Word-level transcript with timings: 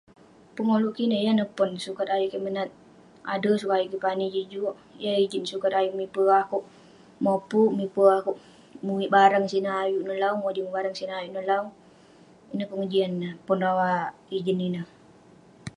Pengoluk 0.55 0.93
kik 0.95 1.05
ineh 1.07 1.21
yan 1.25 1.35
neh 1.39 1.51
pon, 1.57 1.71
sukat 1.85 2.07
ayuk 2.13 2.31
kik 2.33 2.43
menat 2.45 2.69
ade, 3.33 3.51
sukat 3.61 3.77
ayuk 3.77 3.91
kik 3.93 4.03
pani 4.05 4.25
jin 4.33 4.47
juk..yah 4.53 5.15
ijin, 5.23 5.43
sukat 5.51 5.73
ayuk 5.79 5.97
mipe 5.99 6.23
akouk, 6.41 6.65
mopuk, 7.23 7.69
mipe 7.79 8.03
akouk 8.17 8.37
muwik 8.85 9.11
barang 9.15 9.45
sineh 9.51 9.75
ayuk 9.83 10.03
neh 10.07 10.19
lawu..mojeng 10.23 10.69
sineh 10.73 10.95
sineh 10.99 11.17
ayuk 11.19 11.33
neh 11.35 11.47
lawu..ineh 11.51 12.67
pengejian 12.71 13.11
neh, 13.21 13.33
pon 13.45 13.59
rawah 13.65 13.97
ijin 14.37 14.59
ineh.. 14.67 14.85